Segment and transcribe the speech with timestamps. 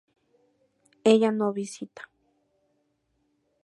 [1.11, 2.01] Ella no visita